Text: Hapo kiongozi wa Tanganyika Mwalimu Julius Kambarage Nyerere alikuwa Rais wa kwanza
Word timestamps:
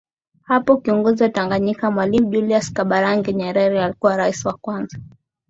Hapo 0.43 0.77
kiongozi 0.77 1.23
wa 1.23 1.29
Tanganyika 1.29 1.91
Mwalimu 1.91 2.25
Julius 2.31 2.73
Kambarage 2.73 3.33
Nyerere 3.33 3.83
alikuwa 3.83 4.17
Rais 4.17 4.45
wa 4.45 4.53
kwanza 4.53 4.97